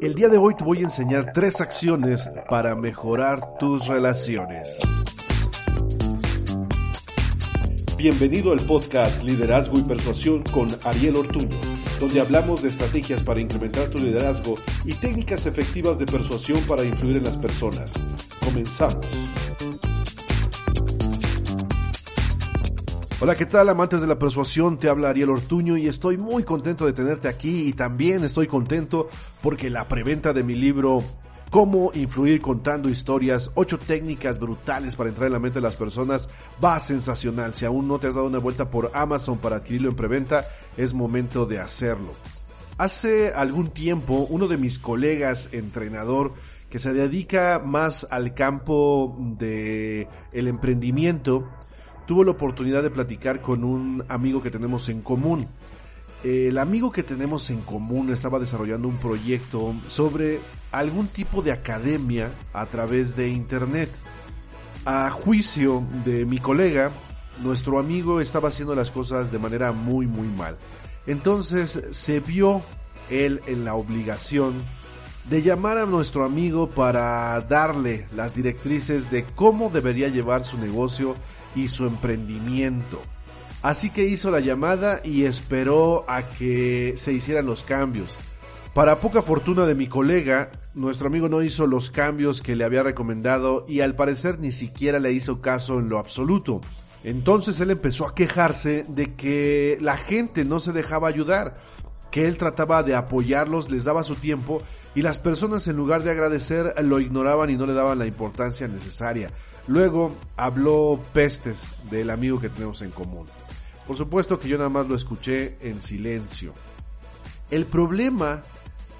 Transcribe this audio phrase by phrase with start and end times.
[0.00, 4.78] El día de hoy te voy a enseñar tres acciones para mejorar tus relaciones.
[7.96, 11.58] Bienvenido al podcast Liderazgo y Persuasión con Ariel Ortuño,
[11.98, 17.16] donde hablamos de estrategias para incrementar tu liderazgo y técnicas efectivas de persuasión para influir
[17.16, 17.92] en las personas.
[18.44, 19.04] Comenzamos.
[23.20, 24.78] Hola, ¿qué tal amantes de la persuasión?
[24.78, 29.08] Te habla Ariel Ortuño y estoy muy contento de tenerte aquí y también estoy contento
[29.42, 31.02] porque la preventa de mi libro
[31.50, 36.28] Cómo influir contando historias, ocho técnicas brutales para entrar en la mente de las personas,
[36.64, 37.56] va sensacional.
[37.56, 40.94] Si aún no te has dado una vuelta por Amazon para adquirirlo en preventa, es
[40.94, 42.12] momento de hacerlo.
[42.76, 46.34] Hace algún tiempo, uno de mis colegas entrenador
[46.70, 51.48] que se dedica más al campo de el emprendimiento,
[52.08, 55.46] tuvo la oportunidad de platicar con un amigo que tenemos en común.
[56.24, 60.40] El amigo que tenemos en común estaba desarrollando un proyecto sobre
[60.72, 63.90] algún tipo de academia a través de Internet.
[64.86, 66.90] A juicio de mi colega,
[67.42, 70.56] nuestro amigo estaba haciendo las cosas de manera muy muy mal.
[71.06, 72.62] Entonces se vio
[73.10, 74.54] él en la obligación
[75.28, 81.14] de llamar a nuestro amigo para darle las directrices de cómo debería llevar su negocio
[81.58, 83.00] y su emprendimiento.
[83.62, 88.16] Así que hizo la llamada y esperó a que se hicieran los cambios.
[88.74, 92.84] Para poca fortuna de mi colega, nuestro amigo no hizo los cambios que le había
[92.84, 96.60] recomendado y al parecer ni siquiera le hizo caso en lo absoluto.
[97.02, 101.58] Entonces él empezó a quejarse de que la gente no se dejaba ayudar,
[102.12, 104.62] que él trataba de apoyarlos, les daba su tiempo
[104.94, 108.68] y las personas en lugar de agradecer lo ignoraban y no le daban la importancia
[108.68, 109.30] necesaria.
[109.68, 113.26] Luego habló pestes del amigo que tenemos en común.
[113.86, 116.54] Por supuesto que yo nada más lo escuché en silencio.
[117.50, 118.42] El problema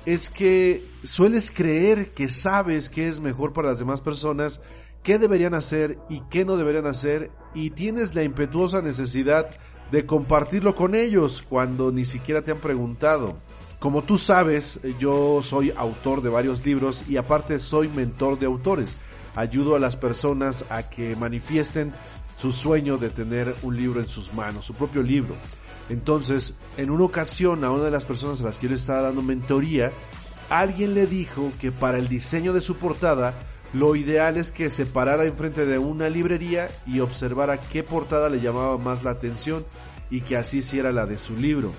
[0.04, 4.60] es que sueles creer que sabes qué es mejor para las demás personas,
[5.02, 9.50] qué deberían hacer y qué no deberían hacer y tienes la impetuosa necesidad
[9.90, 13.36] de compartirlo con ellos cuando ni siquiera te han preguntado.
[13.78, 18.96] Como tú sabes, yo soy autor de varios libros y aparte soy mentor de autores
[19.38, 21.92] ayudo a las personas a que manifiesten
[22.36, 25.34] su sueño de tener un libro en sus manos, su propio libro.
[25.88, 29.02] Entonces, en una ocasión a una de las personas a las que yo le estaba
[29.02, 29.92] dando mentoría,
[30.50, 33.34] alguien le dijo que para el diseño de su portada,
[33.72, 38.40] lo ideal es que se parara enfrente de una librería y observara qué portada le
[38.40, 39.64] llamaba más la atención
[40.10, 41.72] y que así hiciera la de su libro.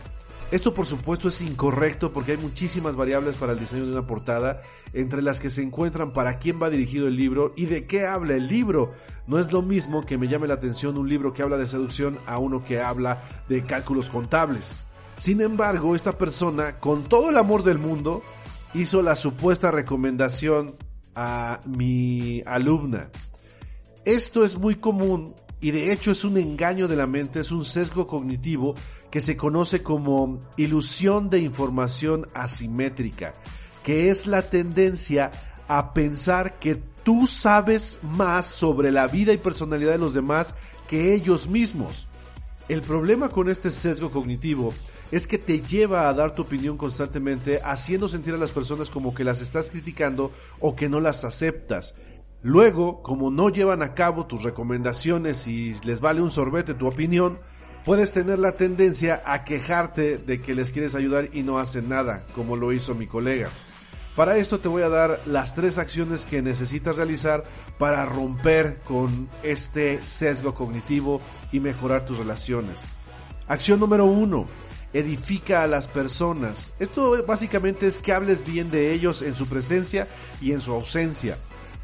[0.51, 4.63] Esto por supuesto es incorrecto porque hay muchísimas variables para el diseño de una portada,
[4.93, 8.33] entre las que se encuentran para quién va dirigido el libro y de qué habla
[8.33, 8.93] el libro.
[9.27, 12.17] No es lo mismo que me llame la atención un libro que habla de seducción
[12.25, 14.75] a uno que habla de cálculos contables.
[15.17, 18.23] Sin embargo, esta persona, con todo el amor del mundo,
[18.73, 20.77] hizo la supuesta recomendación
[21.13, 23.11] a mi alumna.
[24.03, 27.66] Esto es muy común y de hecho es un engaño de la mente, es un
[27.66, 28.75] sesgo cognitivo
[29.12, 33.34] que se conoce como ilusión de información asimétrica,
[33.84, 35.31] que es la tendencia
[35.68, 40.53] a pensar que tú sabes más sobre la vida y personalidad de los demás
[40.88, 42.08] que ellos mismos.
[42.68, 44.74] El problema con este sesgo cognitivo
[45.12, 49.14] es que te lleva a dar tu opinión constantemente, haciendo sentir a las personas como
[49.14, 51.96] que las estás criticando o que no las aceptas.
[52.41, 57.39] Luego, como no llevan a cabo tus recomendaciones y les vale un sorbete tu opinión,
[57.83, 62.23] puedes tener la tendencia a quejarte de que les quieres ayudar y no hacen nada,
[62.35, 63.49] como lo hizo mi colega.
[64.16, 67.44] Para esto te voy a dar las tres acciones que necesitas realizar
[67.78, 72.81] para romper con este sesgo cognitivo y mejorar tus relaciones.
[73.47, 74.45] Acción número uno,
[74.94, 76.69] edifica a las personas.
[76.79, 80.07] Esto básicamente es que hables bien de ellos en su presencia
[80.41, 81.38] y en su ausencia.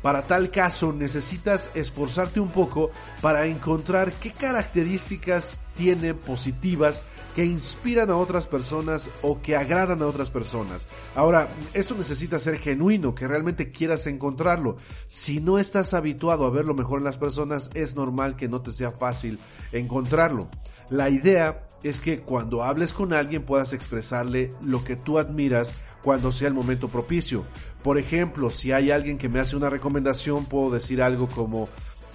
[0.05, 2.91] Para tal caso necesitas esforzarte un poco
[3.23, 7.01] para encontrar qué características tiene positivas
[7.33, 10.85] que inspiran a otras personas o que agradan a otras personas.
[11.15, 14.77] Ahora, eso necesita ser genuino, que realmente quieras encontrarlo.
[15.07, 18.61] Si no estás habituado a ver lo mejor en las personas, es normal que no
[18.61, 19.39] te sea fácil
[19.71, 20.49] encontrarlo.
[20.87, 25.73] La idea es que cuando hables con alguien puedas expresarle lo que tú admiras
[26.05, 27.41] cuando sea el momento propicio.
[27.81, 31.67] Por ejemplo, si hay alguien que me hace una recomendación, puedo decir algo como,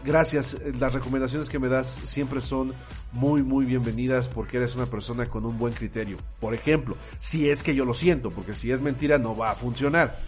[0.05, 2.73] gracias, las recomendaciones que me das siempre son
[3.11, 6.19] muy, muy bienvenidas porque eres una persona con un buen criterio.
[6.39, 9.57] Por ejemplo, si es que yo lo siento, porque si es mentira no va a
[9.57, 10.21] funcionar.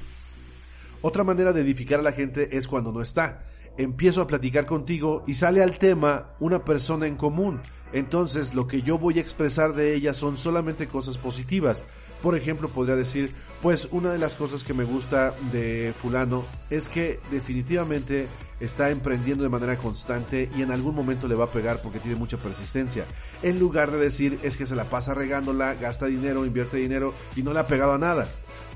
[1.01, 3.45] Otra manera de edificar a la gente es cuando no está.
[3.79, 7.61] Empiezo a platicar contigo y sale al tema una persona en común.
[7.93, 11.85] Entonces lo que yo voy a expresar de ella son solamente cosas positivas
[12.23, 16.89] Por ejemplo, podría decir, pues una de las cosas que me gusta de fulano es
[16.89, 18.29] que definitivamente
[18.61, 22.17] está emprendiendo de manera constante y en algún momento le va a pegar porque tiene
[22.17, 23.05] mucha persistencia.
[23.43, 27.43] En lugar de decir es que se la pasa regándola, gasta dinero, invierte dinero y
[27.43, 28.29] no le ha pegado a nada.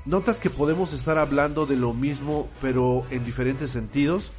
[0.05, 4.33] ¿Notas que podemos estar hablando de lo mismo pero en diferentes sentidos?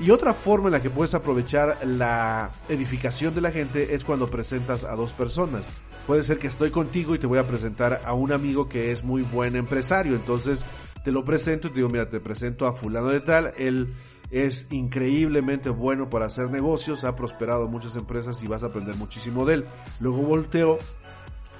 [0.00, 4.28] Y otra forma en la que puedes aprovechar la edificación de la gente es cuando
[4.28, 5.66] presentas a dos personas.
[6.06, 9.04] Puede ser que estoy contigo y te voy a presentar a un amigo que es
[9.04, 10.14] muy buen empresario.
[10.14, 10.64] Entonces
[11.04, 13.52] te lo presento y te digo, mira, te presento a fulano de tal.
[13.58, 13.92] Él
[14.30, 19.44] es increíblemente bueno para hacer negocios, ha prosperado muchas empresas y vas a aprender muchísimo
[19.44, 19.66] de él.
[20.00, 20.78] Luego volteo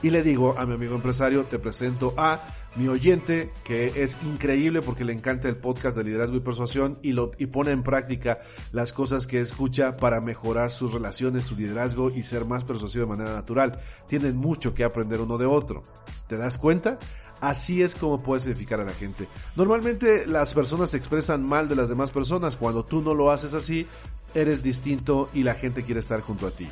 [0.03, 2.41] y le digo a mi amigo empresario, te presento a
[2.77, 7.13] mi oyente, que es increíble porque le encanta el podcast de liderazgo y persuasión y,
[7.13, 8.41] lo, y pone en práctica
[8.73, 13.11] las cosas que escucha para mejorar sus relaciones, su liderazgo y ser más persuasivo de
[13.11, 13.79] manera natural.
[14.07, 15.83] Tienen mucho que aprender uno de otro.
[16.29, 16.99] ¿Te das cuenta?
[17.41, 19.27] Así es como puedes edificar a la gente.
[19.57, 22.57] Normalmente las personas se expresan mal de las demás personas.
[22.57, 23.87] Cuando tú no lo haces así,
[24.35, 26.69] eres distinto y la gente quiere estar junto a ti.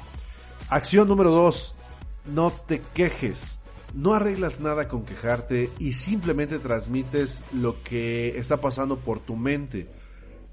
[0.68, 1.74] Acción número 2
[2.28, 3.58] no te quejes.
[3.94, 9.88] No arreglas nada con quejarte y simplemente transmites lo que está pasando por tu mente.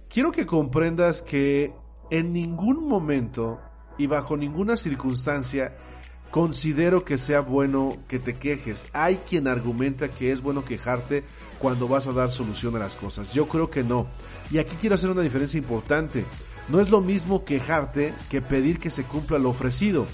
[0.10, 1.74] Quiero que comprendas que
[2.10, 3.60] en ningún momento
[3.98, 5.76] y bajo ninguna circunstancia
[6.32, 8.88] considero que sea bueno que te quejes.
[8.94, 11.24] Hay quien argumenta que es bueno quejarte
[11.60, 13.34] cuando vas a dar solución a las cosas.
[13.34, 14.08] Yo creo que no.
[14.52, 16.26] Y aquí quiero hacer una diferencia importante.
[16.68, 20.06] No es lo mismo quejarte que pedir que se cumpla lo ofrecido.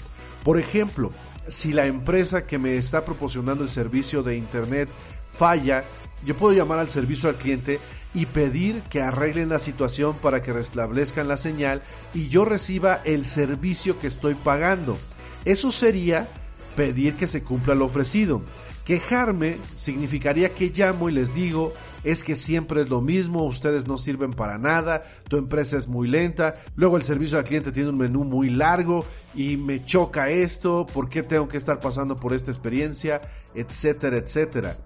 [0.44, 1.10] Por ejemplo,
[1.48, 4.88] si la empresa que me está proporcionando el servicio de internet
[5.36, 5.84] falla,
[6.24, 7.80] yo puedo llamar al servicio al cliente
[8.14, 11.82] y pedir que arreglen la situación para que restablezcan la señal
[12.14, 14.98] y yo reciba el servicio que estoy pagando.
[15.44, 16.28] Eso sería
[16.76, 18.42] pedir que se cumpla lo ofrecido.
[18.84, 21.72] Quejarme significaría que llamo y les digo,
[22.02, 26.08] es que siempre es lo mismo, ustedes no sirven para nada, tu empresa es muy
[26.08, 29.04] lenta, luego el servicio al cliente tiene un menú muy largo
[29.34, 33.20] y me choca esto, ¿por qué tengo que estar pasando por esta experiencia?
[33.54, 34.76] Etcétera, etcétera.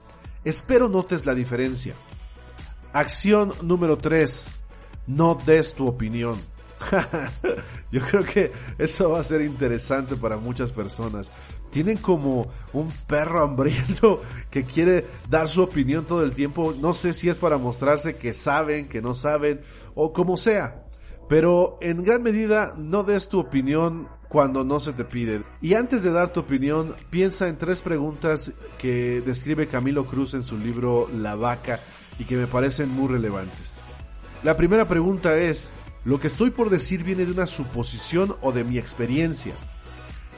[0.44, 1.94] Espero notes la diferencia.
[2.92, 4.46] Acción número 3.
[5.08, 6.38] No des tu opinión.
[7.90, 11.30] Yo creo que eso va a ser interesante para muchas personas.
[11.70, 14.20] Tienen como un perro hambriento
[14.50, 16.74] que quiere dar su opinión todo el tiempo.
[16.80, 19.60] No sé si es para mostrarse que saben, que no saben
[19.94, 20.82] o como sea.
[21.28, 25.42] Pero en gran medida no des tu opinión cuando no se te pide.
[25.60, 30.44] Y antes de dar tu opinión, piensa en tres preguntas que describe Camilo Cruz en
[30.44, 31.80] su libro La vaca
[32.18, 33.80] y que me parecen muy relevantes.
[34.42, 35.70] La primera pregunta es,
[36.04, 39.54] lo que estoy por decir viene de una suposición o de mi experiencia.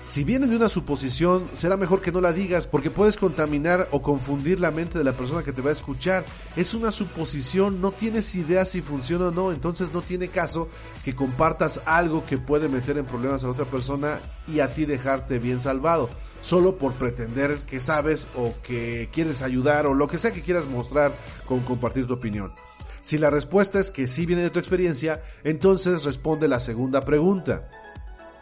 [0.08, 4.00] Si viene de una suposición, será mejor que no la digas porque puedes contaminar o
[4.00, 6.24] confundir la mente de la persona que te va a escuchar.
[6.56, 10.70] Es una suposición, no tienes idea si funciona o no, entonces no tiene caso
[11.04, 15.38] que compartas algo que puede meter en problemas a otra persona y a ti dejarte
[15.38, 16.08] bien salvado,
[16.40, 20.66] solo por pretender que sabes o que quieres ayudar o lo que sea que quieras
[20.68, 21.12] mostrar
[21.44, 22.54] con compartir tu opinión.
[23.02, 27.68] Si la respuesta es que sí viene de tu experiencia, entonces responde la segunda pregunta.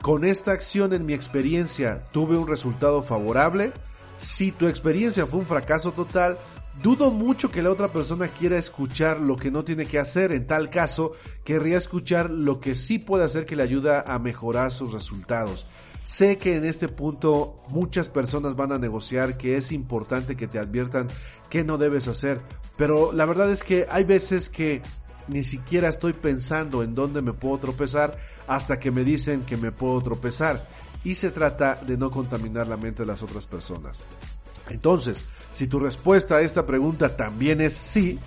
[0.06, 3.72] ¿Con esta acción en mi experiencia tuve un resultado favorable?
[4.16, 6.38] Si tu experiencia fue un fracaso total,
[6.80, 10.30] dudo mucho que la otra persona quiera escuchar lo que no tiene que hacer.
[10.30, 11.10] En tal caso,
[11.42, 15.66] querría escuchar lo que sí puede hacer que le ayuda a mejorar sus resultados.
[16.04, 20.60] Sé que en este punto muchas personas van a negociar que es importante que te
[20.60, 21.08] adviertan
[21.50, 22.40] qué no debes hacer,
[22.76, 24.82] pero la verdad es que hay veces que
[25.28, 29.72] ni siquiera estoy pensando en dónde me puedo tropezar hasta que me dicen que me
[29.72, 30.64] puedo tropezar.
[31.04, 33.98] Y se trata de no contaminar la mente de las otras personas.
[34.68, 38.18] Entonces, si tu respuesta a esta pregunta también es sí,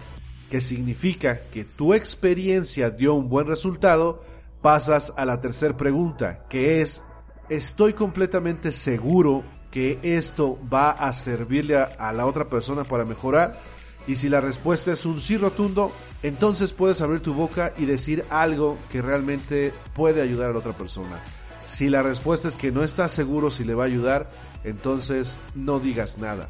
[0.49, 4.23] que significa que tu experiencia dio un buen resultado,
[4.61, 7.03] pasas a la tercera pregunta, que es
[7.49, 13.59] estoy completamente seguro que esto va a servirle a, la otra persona para mejorar.
[14.07, 15.91] Y si la respuesta es un sí rotundo,
[16.23, 20.73] entonces puedes abrir tu boca y decir algo que realmente puede ayudar a la otra
[20.73, 21.21] persona.
[21.65, 24.29] Si la respuesta es que no estás seguro si le va a ayudar,
[24.63, 26.49] entonces no digas nada.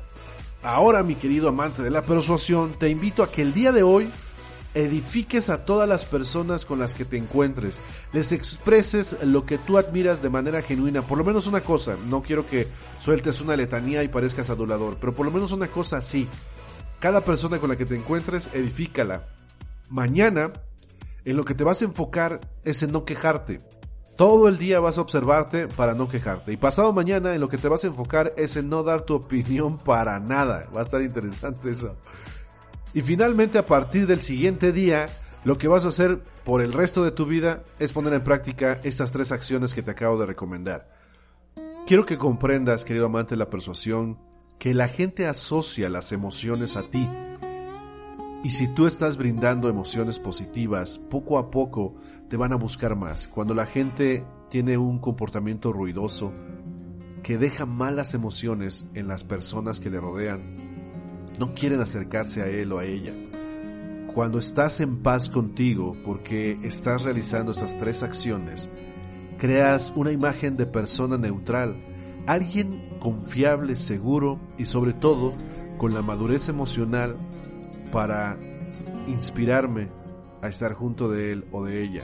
[0.63, 4.09] Ahora, mi querido amante de la persuasión, te invito a que el día de hoy
[4.73, 7.79] edifiques a todas las personas con las que te encuentres,
[8.13, 12.21] les expreses lo que tú admiras de manera genuina, por lo menos una cosa, no
[12.21, 12.67] quiero que
[12.99, 16.27] sueltes una letanía y parezcas adulador, pero por lo menos una cosa sí,
[16.99, 19.23] cada persona con la que te encuentres, edifícala.
[19.89, 20.51] Mañana,
[21.25, 23.61] en lo que te vas a enfocar es en no quejarte,
[24.15, 26.51] Todo el día vas a observarte para no quejarte.
[26.51, 29.15] Y pasado mañana en lo que te vas a enfocar es en no dar tu
[29.15, 30.67] opinión para nada.
[30.75, 31.95] Va a estar interesante eso.
[32.93, 35.07] Y finalmente a partir del siguiente día,
[35.45, 38.81] lo que vas a hacer por el resto de tu vida es poner en práctica
[38.83, 40.89] estas tres acciones que te acabo de recomendar.
[41.87, 44.19] Quiero que comprendas, querido amante de la persuasión,
[44.59, 47.09] que la gente asocia las emociones a ti.
[48.43, 51.95] Y si tú estás brindando emociones positivas, poco a poco
[52.29, 53.27] te van a buscar más.
[53.27, 56.33] Cuando la gente tiene un comportamiento ruidoso
[57.23, 60.41] que deja malas emociones en las personas que le rodean,
[61.39, 63.13] no quieren acercarse a él o a ella.
[64.13, 68.67] Cuando estás en paz contigo porque estás realizando estas tres acciones,
[69.37, 71.75] creas una imagen de persona neutral,
[72.27, 75.33] alguien confiable, seguro y sobre todo
[75.77, 77.15] con la madurez emocional
[77.91, 78.37] para
[79.07, 79.87] inspirarme
[80.41, 82.03] a estar junto de él o de ella.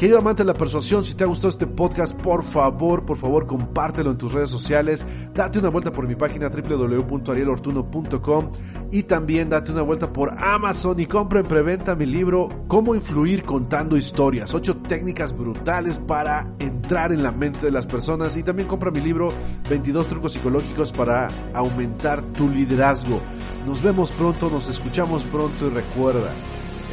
[0.00, 3.46] Querido amante de la persuasión, si te ha gustado este podcast, por favor, por favor,
[3.46, 5.04] compártelo en tus redes sociales.
[5.34, 8.50] Date una vuelta por mi página www.arielortuno.com
[8.90, 13.42] y también date una vuelta por Amazon y compra en preventa mi libro Cómo influir
[13.42, 14.54] contando historias.
[14.54, 18.38] Ocho técnicas brutales para entrar en la mente de las personas.
[18.38, 19.28] Y también compra mi libro
[19.68, 23.20] 22 trucos psicológicos para aumentar tu liderazgo.
[23.66, 26.32] Nos vemos pronto, nos escuchamos pronto y recuerda,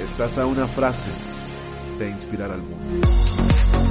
[0.03, 1.09] estás a una frase
[1.97, 3.86] de inspirar al mundo.